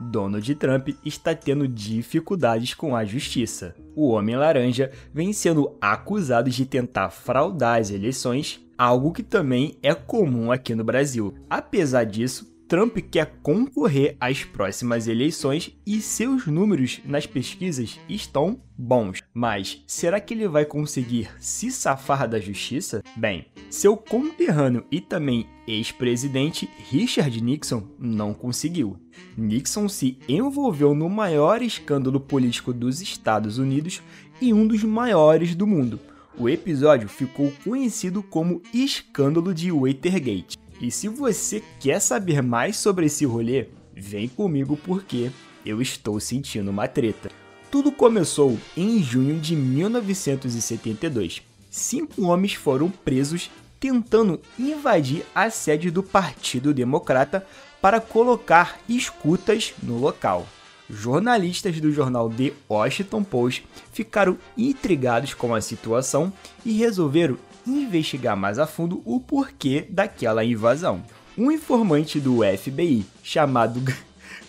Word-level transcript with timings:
Donald 0.00 0.54
Trump 0.54 0.90
está 1.04 1.34
tendo 1.34 1.66
dificuldades 1.66 2.74
com 2.74 2.94
a 2.94 3.04
justiça. 3.04 3.74
O 3.96 4.08
Homem 4.08 4.36
Laranja 4.36 4.92
vem 5.12 5.32
sendo 5.32 5.76
acusado 5.80 6.48
de 6.48 6.64
tentar 6.64 7.10
fraudar 7.10 7.80
as 7.80 7.90
eleições, 7.90 8.60
algo 8.76 9.12
que 9.12 9.22
também 9.22 9.76
é 9.82 9.94
comum 9.94 10.52
aqui 10.52 10.74
no 10.74 10.84
Brasil. 10.84 11.34
Apesar 11.50 12.04
disso, 12.04 12.46
Trump 12.68 12.98
quer 13.10 13.38
concorrer 13.42 14.14
às 14.20 14.44
próximas 14.44 15.08
eleições 15.08 15.74
e 15.86 16.02
seus 16.02 16.46
números 16.46 17.00
nas 17.02 17.26
pesquisas 17.26 17.98
estão 18.06 18.60
bons. 18.76 19.22
Mas 19.32 19.82
será 19.86 20.20
que 20.20 20.34
ele 20.34 20.46
vai 20.46 20.66
conseguir 20.66 21.30
se 21.40 21.72
safar 21.72 22.28
da 22.28 22.38
justiça? 22.38 23.02
Bem, 23.16 23.46
seu 23.70 23.96
conterrâneo 23.96 24.84
e 24.92 25.00
também 25.00 25.46
ex-presidente 25.66 26.68
Richard 26.90 27.42
Nixon 27.42 27.84
não 27.98 28.34
conseguiu. 28.34 28.98
Nixon 29.34 29.88
se 29.88 30.18
envolveu 30.28 30.94
no 30.94 31.08
maior 31.08 31.62
escândalo 31.62 32.20
político 32.20 32.74
dos 32.74 33.00
Estados 33.00 33.56
Unidos 33.56 34.02
e 34.42 34.52
um 34.52 34.66
dos 34.66 34.84
maiores 34.84 35.54
do 35.54 35.66
mundo. 35.66 35.98
O 36.38 36.50
episódio 36.50 37.08
ficou 37.08 37.50
conhecido 37.64 38.22
como 38.22 38.62
Escândalo 38.72 39.54
de 39.54 39.72
Watergate. 39.72 40.56
E 40.80 40.90
se 40.90 41.08
você 41.08 41.62
quer 41.80 42.00
saber 42.00 42.42
mais 42.42 42.76
sobre 42.76 43.06
esse 43.06 43.24
rolê, 43.24 43.66
vem 43.94 44.28
comigo 44.28 44.76
porque 44.76 45.30
eu 45.66 45.82
estou 45.82 46.20
sentindo 46.20 46.70
uma 46.70 46.86
treta. 46.86 47.30
Tudo 47.70 47.90
começou 47.90 48.56
em 48.76 49.02
junho 49.02 49.38
de 49.38 49.56
1972. 49.56 51.42
Cinco 51.70 52.22
homens 52.26 52.54
foram 52.54 52.88
presos 52.90 53.50
tentando 53.80 54.40
invadir 54.58 55.24
a 55.34 55.50
sede 55.50 55.90
do 55.90 56.02
Partido 56.02 56.72
Democrata 56.72 57.46
para 57.80 58.00
colocar 58.00 58.80
escutas 58.88 59.74
no 59.82 59.98
local. 59.98 60.46
Jornalistas 60.90 61.78
do 61.80 61.92
jornal 61.92 62.30
The 62.30 62.52
Washington 62.68 63.22
Post 63.22 63.66
ficaram 63.92 64.38
intrigados 64.56 65.34
com 65.34 65.54
a 65.54 65.60
situação 65.60 66.32
e 66.64 66.72
resolveram 66.72 67.36
investigar 67.72 68.36
mais 68.36 68.58
a 68.58 68.66
fundo 68.66 69.02
o 69.04 69.20
porquê 69.20 69.86
daquela 69.88 70.44
invasão. 70.44 71.02
Um 71.36 71.52
informante 71.52 72.18
do 72.18 72.40
FBI 72.56 73.04
chamado 73.22 73.80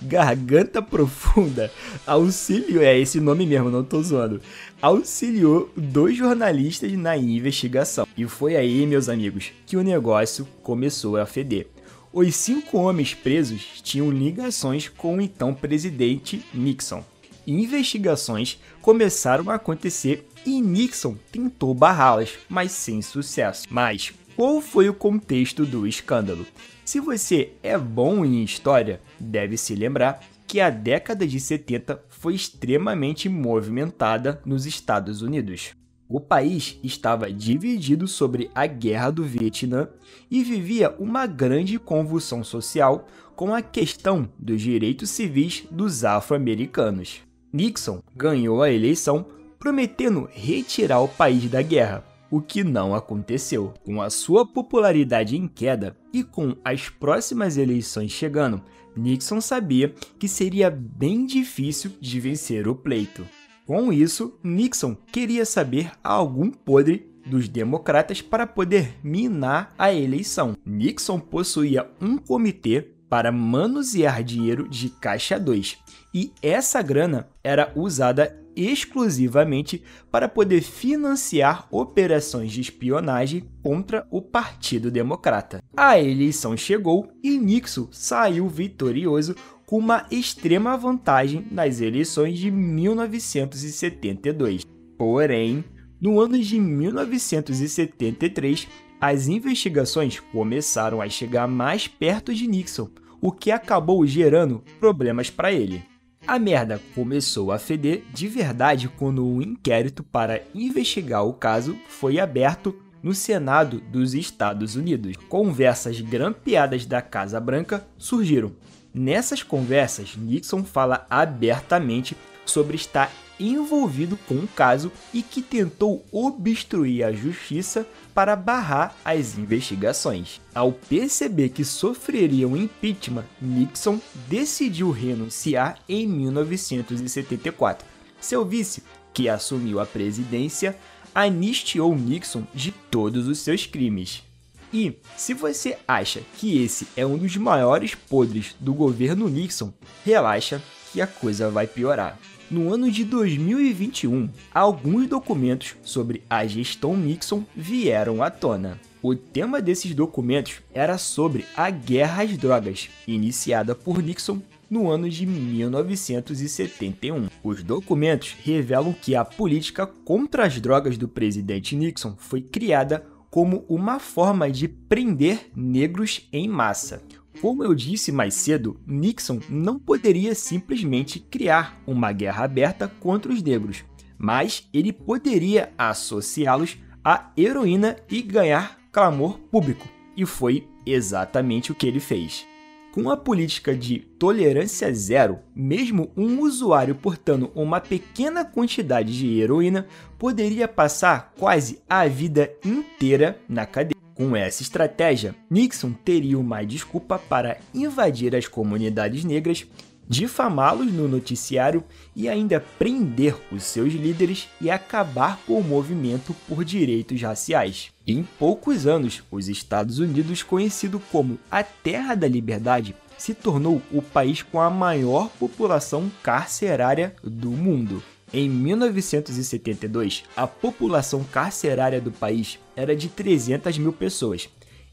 Garganta 0.02 0.82
Profunda 0.82 1.72
auxiliou, 2.08 2.82
é 2.82 2.98
esse 2.98 3.20
nome 3.20 3.46
mesmo, 3.46 3.70
não 3.70 3.84
tô 3.84 4.02
zoando, 4.02 4.42
auxiliou 4.82 5.70
dois 5.76 6.16
jornalistas 6.16 6.92
na 6.94 7.18
investigação. 7.18 8.08
E 8.18 8.26
foi 8.26 8.56
aí, 8.56 8.86
meus 8.86 9.10
amigos, 9.10 9.52
que 9.66 9.76
o 9.76 9.84
negócio 9.84 10.48
começou 10.64 11.18
a 11.18 11.26
feder. 11.26 11.68
Os 12.12 12.36
cinco 12.36 12.78
homens 12.78 13.14
presos 13.14 13.82
tinham 13.84 14.10
ligações 14.10 14.88
com 14.88 15.18
o 15.18 15.22
então 15.22 15.54
presidente 15.54 16.44
Nixon. 16.54 17.04
Investigações 17.46 18.60
começaram 18.82 19.50
a 19.50 19.56
acontecer 19.56 20.28
e 20.46 20.62
Nixon 20.62 21.16
tentou 21.32 21.74
barrá-las, 21.74 22.38
mas 22.48 22.72
sem 22.72 23.02
sucesso. 23.02 23.68
Mas 23.70 24.14
qual 24.36 24.62
foi 24.62 24.88
o 24.88 24.94
contexto 24.94 25.66
do 25.66 25.86
escândalo? 25.86 26.46
Se 26.86 27.00
você 27.00 27.52
é 27.62 27.78
bom 27.78 28.26
em 28.26 28.44
história, 28.44 29.02
deve 29.20 29.58
se 29.58 29.76
lembrar 29.76 30.22
que 30.48 30.60
a 30.60 30.70
década 30.70 31.28
de 31.28 31.40
70 31.40 32.02
foi 32.10 32.34
extremamente 32.34 33.30
movimentada 33.30 34.42
nos 34.44 34.66
Estados 34.66 35.22
Unidos. 35.22 35.72
O 36.08 36.20
país 36.20 36.80
estava 36.84 37.32
dividido 37.32 38.08
sobre 38.08 38.50
a 38.56 38.66
Guerra 38.66 39.12
do 39.12 39.24
Vietnã 39.24 39.88
e 40.32 40.44
vivia 40.44 40.96
uma 40.98 41.28
grande 41.28 41.78
convulsão 41.78 42.44
social 42.44 43.08
com 43.36 43.54
a 43.54 43.62
questão 43.62 44.28
dos 44.40 44.60
direitos 44.60 45.12
civis 45.12 45.66
dos 45.70 46.04
afro-americanos. 46.04 47.22
Nixon 47.54 48.02
ganhou 48.16 48.64
a 48.64 48.72
eleição 48.72 49.26
prometendo 49.60 50.30
retirar 50.32 51.02
o 51.02 51.08
país 51.08 51.50
da 51.50 51.62
guerra, 51.62 52.06
o 52.32 52.42
que 52.42 52.64
não 52.64 52.96
aconteceu. 52.96 53.74
Com 53.84 54.02
a 54.02 54.10
sua 54.10 54.46
popularidade 54.46 55.36
em 55.36 55.48
queda 55.48 55.96
e 56.14 56.24
com 56.24 56.56
as 56.64 56.88
próximas 56.88 57.58
eleições 57.58 58.12
chegando, 58.12 58.62
Nixon 58.96 59.42
sabia 59.42 59.94
que 60.18 60.28
seria 60.28 60.70
bem 60.70 61.26
difícil 61.26 61.92
de 62.00 62.20
vencer 62.20 62.68
o 62.68 62.76
pleito. 62.76 63.26
Com 63.66 63.94
isso, 63.94 64.40
Nixon 64.44 64.96
queria 65.12 65.46
saber 65.46 65.92
algum 66.04 66.50
podre 66.50 67.08
dos 67.26 67.48
democratas 67.48 68.22
para 68.22 68.48
poder 68.48 68.98
minar 69.04 69.74
a 69.78 69.94
eleição. 69.94 70.56
Nixon 70.66 71.20
possuía 71.20 71.88
um 72.02 72.18
comitê 72.18 72.82
para 73.10 73.32
manusear 73.32 74.24
dinheiro 74.24 74.68
de 74.68 74.90
caixa 74.90 75.40
2, 75.40 75.78
e 76.14 76.32
essa 76.42 76.82
grana 76.82 77.28
era 77.44 77.72
usada 77.76 78.40
exclusivamente 78.56 79.84
para 80.12 80.28
poder 80.28 80.62
financiar 80.62 81.68
operações 81.72 82.52
de 82.52 82.62
espionagem 82.62 83.48
contra 83.62 84.08
o 84.10 84.20
Partido 84.22 84.92
Democrata. 84.92 85.62
A 85.76 86.00
eleição 86.00 86.56
chegou 86.58 87.12
e 87.24 87.38
Nixon 87.38 87.88
saiu 87.92 88.48
vitorioso 88.48 89.36
com 89.66 89.78
uma 89.78 90.08
extrema 90.10 90.76
vantagem 90.76 91.46
nas 91.52 91.80
eleições 91.80 92.40
de 92.40 92.50
1972. 92.50 94.64
Porém, 94.98 95.64
no 96.02 96.20
ano 96.20 96.40
de 96.40 96.60
1973, 96.60 98.68
as 99.00 99.28
investigações 99.28 100.20
começaram 100.20 101.00
a 101.02 101.08
chegar 101.08 101.48
mais 101.48 101.88
perto 101.88 102.34
de 102.34 102.48
Nixon, 102.48 102.90
o 103.22 103.32
que 103.32 103.52
acabou 103.52 104.04
gerando 104.06 104.64
problemas 104.80 105.30
para 105.30 105.52
ele. 105.52 105.84
A 106.30 106.38
merda 106.38 106.80
começou 106.94 107.52
a 107.52 107.58
feder 107.58 108.04
de 108.14 108.28
verdade 108.28 108.88
quando 108.88 109.26
um 109.26 109.42
inquérito 109.42 110.04
para 110.04 110.44
investigar 110.54 111.26
o 111.26 111.34
caso 111.34 111.76
foi 111.88 112.20
aberto 112.20 112.80
no 113.02 113.16
Senado 113.16 113.82
dos 113.92 114.14
Estados 114.14 114.76
Unidos. 114.76 115.16
Conversas 115.28 116.00
grampeadas 116.00 116.86
da 116.86 117.02
Casa 117.02 117.40
Branca 117.40 117.84
surgiram. 117.98 118.52
Nessas 118.94 119.42
conversas, 119.42 120.16
Nixon 120.16 120.64
fala 120.64 121.08
abertamente 121.10 122.16
sobre 122.46 122.76
estar 122.76 123.12
envolvido 123.40 124.18
com 124.28 124.36
o 124.36 124.48
caso 124.48 124.92
e 125.14 125.22
que 125.22 125.42
tentou 125.42 126.06
obstruir 126.12 127.04
a 127.04 127.12
justiça 127.12 127.88
para 128.14 128.36
barrar 128.36 128.96
as 129.04 129.38
investigações. 129.38 130.42
Ao 130.54 130.72
perceber 130.72 131.50
que 131.50 131.64
sofreria 131.64 132.48
um 132.48 132.58
impeachment, 132.58 133.26
Nixon 133.42 134.00
decidiu 134.28 134.92
renunciar 134.92 135.80
em 135.88 136.08
1974. 136.08 137.88
Seu 138.20 138.46
vice, 138.46 138.84
que 139.14 139.30
assumiu 139.30 139.80
a 139.80 139.86
presidência, 139.86 140.78
anistiou 141.14 141.96
Nixon 141.96 142.44
de 142.54 142.72
todos 142.72 143.28
os 143.28 143.40
seus 143.40 143.66
crimes. 143.66 144.24
E, 144.72 144.98
se 145.18 145.34
você 145.34 145.78
acha 145.88 146.22
que 146.38 146.62
esse 146.62 146.88
é 146.96 147.06
um 147.06 147.18
dos 147.18 147.36
maiores 147.38 147.96
podres 147.96 148.56
do 148.60 148.74
governo 148.74 149.28
Nixon, 149.28 149.74
relaxa 150.06 150.62
que 150.92 151.02
a 151.02 151.08
coisa 151.08 151.50
vai 151.50 151.68
piorar. 151.68 152.18
No 152.50 152.74
ano 152.74 152.90
de 152.90 153.04
2021, 153.04 154.30
alguns 154.52 155.08
documentos 155.08 155.76
sobre 155.84 156.24
a 156.30 156.46
gestão 156.48 156.98
Nixon 156.98 157.44
vieram 157.56 158.24
à 158.24 158.32
tona. 158.32 158.80
O 159.02 159.16
tema 159.16 159.62
desses 159.62 159.94
documentos 159.94 160.62
era 160.74 160.98
sobre 160.98 161.46
a 161.56 161.70
guerra 161.70 162.24
às 162.24 162.36
drogas, 162.36 162.90
iniciada 163.08 163.76
por 163.76 164.02
Nixon 164.02 164.42
no 164.70 164.90
ano 164.90 165.10
de 165.10 165.26
1971. 165.26 167.28
Os 167.44 167.64
documentos 167.64 168.36
revelam 168.44 168.94
que 168.94 169.16
a 169.16 169.24
política 169.24 169.88
contra 169.88 170.46
as 170.46 170.60
drogas 170.60 170.98
do 170.98 171.08
presidente 171.08 171.76
Nixon 171.76 172.16
foi 172.18 172.42
criada 172.42 173.06
como 173.30 173.64
uma 173.70 174.00
forma 174.00 174.50
de 174.50 174.68
prender 174.68 175.52
negros 175.56 176.28
em 176.34 176.48
massa. 176.48 177.04
Como 177.42 177.64
eu 177.64 177.74
disse 177.74 178.12
mais 178.12 178.34
cedo, 178.34 178.78
Nixon 178.86 179.40
não 179.50 179.80
poderia 179.80 180.36
simplesmente 180.36 181.20
criar 181.20 181.82
uma 181.88 182.12
guerra 182.12 182.44
aberta 182.44 182.86
contra 183.00 183.32
os 183.32 183.42
negros, 183.42 183.86
mas 184.18 184.68
ele 184.74 184.92
poderia 184.92 185.72
associá-los 185.78 186.78
à 187.04 187.32
heroína 187.38 187.96
e 188.10 188.22
ganhar 188.22 188.78
clamor 188.92 189.40
público. 189.40 189.88
E 190.18 190.26
foi 190.26 190.68
exatamente 190.86 191.72
o 191.72 191.76
que 191.76 191.88
ele 191.88 192.02
fez. 192.02 192.46
Com 192.92 193.10
a 193.10 193.16
política 193.16 193.74
de 193.74 194.00
tolerância 194.00 194.94
zero, 194.94 195.40
mesmo 195.56 196.12
um 196.18 196.42
usuário 196.42 196.96
portando 196.96 197.52
uma 197.56 197.80
pequena 197.80 198.44
quantidade 198.44 199.18
de 199.18 199.40
heroína 199.40 199.88
poderia 200.18 200.68
passar 200.68 201.34
quase 201.38 201.80
a 201.90 202.06
vida 202.06 202.52
inteira 202.66 203.40
na 203.48 203.66
cadeia. 203.66 204.09
Com 204.20 204.36
essa 204.36 204.62
estratégia, 204.62 205.34
Nixon 205.50 205.94
teria 205.94 206.38
uma 206.38 206.62
desculpa 206.62 207.18
para 207.18 207.58
invadir 207.74 208.36
as 208.36 208.50
comunidades 208.50 209.24
negras, 209.24 209.66
difamá-los 210.10 210.92
no 210.92 211.08
noticiário 211.08 211.86
e 212.14 212.28
ainda 212.28 212.60
prender 212.60 213.34
os 213.50 213.64
seus 213.64 213.94
líderes 213.94 214.50
e 214.60 214.70
acabar 214.70 215.40
com 215.48 215.58
o 215.58 215.64
movimento 215.64 216.36
por 216.50 216.66
direitos 216.66 217.22
raciais. 217.22 217.92
Em 218.06 218.28
poucos 218.38 218.86
anos, 218.86 219.24
os 219.32 219.48
Estados 219.48 220.00
Unidos, 220.00 220.44
conhecido 220.44 221.02
como 221.14 221.40
a 221.50 221.64
Terra 221.64 222.14
da 222.14 222.28
Liberdade, 222.28 222.94
se 223.18 223.34
tornou 223.34 223.82
o 223.90 224.02
país 224.02 224.44
com 224.44 224.60
a 224.60 224.70
maior 224.70 225.30
população 225.40 226.12
carcerária 226.22 227.16
do 227.24 227.52
mundo. 227.52 228.04
Em 228.32 228.48
1972, 228.48 230.24
a 230.36 230.46
população 230.46 231.24
carcerária 231.24 232.00
do 232.00 232.12
país 232.12 232.60
era 232.76 232.96
de 232.96 233.10
300 233.10 233.78
mil 233.80 233.92
pessoas. 233.92 234.48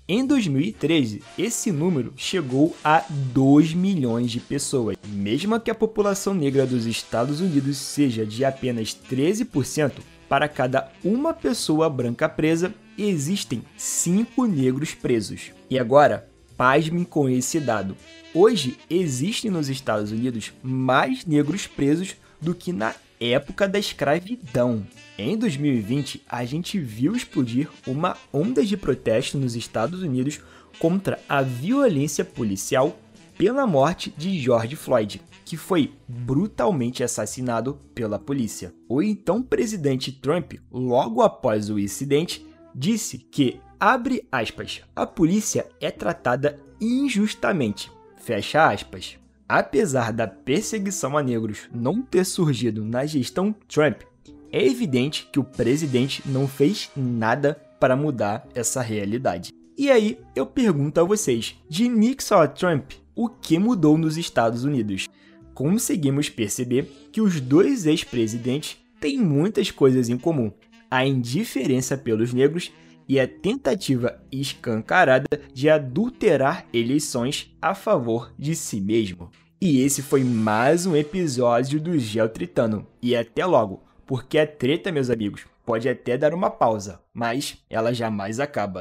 Em 0.08 0.24
2013, 0.24 1.22
esse 1.36 1.70
número 1.70 2.14
chegou 2.16 2.74
a 2.82 3.04
2 3.10 3.74
milhões 3.74 4.30
de 4.30 4.40
pessoas. 4.40 4.96
Mesmo 5.06 5.58
que 5.60 5.70
a 5.70 5.74
população 5.74 6.32
negra 6.32 6.64
dos 6.64 6.86
Estados 6.86 7.40
Unidos 7.40 7.76
seja 7.76 8.24
de 8.24 8.44
apenas 8.44 8.96
13%, 9.10 9.92
para 10.28 10.48
cada 10.48 10.90
uma 11.04 11.34
pessoa 11.34 11.90
branca 11.90 12.28
presa, 12.28 12.74
existem 12.96 13.62
5 13.76 14.46
negros 14.46 14.94
presos. 14.94 15.52
E 15.68 15.78
agora, 15.78 16.28
pasmem 16.56 17.04
com 17.04 17.28
esse 17.28 17.60
dado. 17.60 17.96
Hoje, 18.32 18.78
existem 18.88 19.50
nos 19.50 19.68
Estados 19.68 20.10
Unidos 20.10 20.52
mais 20.62 21.26
negros 21.26 21.66
presos 21.66 22.16
do 22.40 22.54
que 22.54 22.72
na 22.72 22.94
época 23.20 23.68
da 23.68 23.78
escravidão. 23.78 24.86
Em 25.18 25.36
2020, 25.36 26.22
a 26.28 26.44
gente 26.44 26.78
viu 26.78 27.14
explodir 27.14 27.68
uma 27.86 28.16
onda 28.32 28.64
de 28.64 28.76
protesto 28.76 29.38
nos 29.38 29.56
Estados 29.56 30.02
Unidos 30.02 30.40
contra 30.78 31.18
a 31.28 31.42
violência 31.42 32.24
policial 32.24 32.98
pela 33.36 33.66
morte 33.66 34.12
de 34.16 34.38
George 34.38 34.76
Floyd, 34.76 35.20
que 35.44 35.56
foi 35.56 35.92
brutalmente 36.08 37.04
assassinado 37.04 37.78
pela 37.94 38.18
polícia. 38.18 38.74
O 38.88 39.02
então 39.02 39.42
presidente 39.42 40.12
Trump, 40.12 40.54
logo 40.70 41.22
após 41.22 41.70
o 41.70 41.78
incidente, 41.78 42.46
disse 42.74 43.18
que, 43.18 43.60
abre 43.78 44.26
aspas, 44.30 44.82
a 44.94 45.06
polícia 45.06 45.66
é 45.80 45.90
tratada 45.90 46.58
injustamente, 46.80 47.90
fecha 48.16 48.68
aspas. 48.68 49.18
Apesar 49.48 50.12
da 50.12 50.26
perseguição 50.26 51.16
a 51.16 51.22
negros 51.22 51.68
não 51.72 52.02
ter 52.02 52.24
surgido 52.24 52.84
na 52.84 53.06
gestão 53.06 53.54
Trump, 53.68 54.02
é 54.50 54.66
evidente 54.66 55.28
que 55.32 55.38
o 55.38 55.44
presidente 55.44 56.22
não 56.26 56.48
fez 56.48 56.90
nada 56.96 57.54
para 57.78 57.94
mudar 57.94 58.48
essa 58.54 58.82
realidade. 58.82 59.52
E 59.78 59.90
aí 59.90 60.18
eu 60.34 60.46
pergunto 60.46 61.00
a 61.00 61.04
vocês: 61.04 61.54
de 61.68 61.88
Nixon 61.88 62.36
a 62.36 62.48
Trump, 62.48 62.92
o 63.14 63.28
que 63.28 63.58
mudou 63.58 63.96
nos 63.96 64.16
Estados 64.16 64.64
Unidos? 64.64 65.08
Conseguimos 65.54 66.28
perceber 66.28 66.90
que 67.12 67.20
os 67.20 67.40
dois 67.40 67.86
ex-presidentes 67.86 68.78
têm 69.00 69.18
muitas 69.18 69.70
coisas 69.70 70.08
em 70.08 70.18
comum: 70.18 70.50
a 70.90 71.06
indiferença 71.06 71.96
pelos 71.96 72.32
negros 72.32 72.72
e 73.08 73.20
a 73.20 73.26
tentativa 73.26 74.20
escancarada 74.30 75.40
de 75.52 75.68
adulterar 75.68 76.66
eleições 76.72 77.54
a 77.60 77.74
favor 77.74 78.32
de 78.38 78.54
si 78.54 78.80
mesmo. 78.80 79.30
E 79.60 79.80
esse 79.80 80.02
foi 80.02 80.22
mais 80.22 80.86
um 80.86 80.94
episódio 80.94 81.80
do 81.80 81.98
Gel 81.98 82.28
Tritano. 82.28 82.86
E 83.00 83.16
até 83.16 83.46
logo, 83.46 83.82
porque 84.06 84.38
a 84.38 84.46
treta, 84.46 84.92
meus 84.92 85.08
amigos, 85.08 85.46
pode 85.64 85.88
até 85.88 86.16
dar 86.16 86.34
uma 86.34 86.50
pausa, 86.50 87.00
mas 87.12 87.58
ela 87.68 87.92
jamais 87.92 88.38
acaba. 88.38 88.74